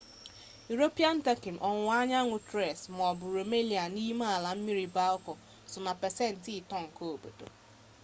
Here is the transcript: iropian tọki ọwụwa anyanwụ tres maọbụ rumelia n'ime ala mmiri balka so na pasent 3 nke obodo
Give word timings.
iropian 0.71 1.17
tọki 1.25 1.51
ọwụwa 1.67 1.93
anyanwụ 2.01 2.37
tres 2.49 2.79
maọbụ 2.97 3.25
rumelia 3.35 3.83
n'ime 3.93 4.25
ala 4.35 4.51
mmiri 4.57 4.85
balka 4.95 5.31
so 5.71 5.77
na 5.85 5.93
pasent 6.01 6.35
3 6.45 6.77
nke 6.85 7.03
obodo 7.13 7.45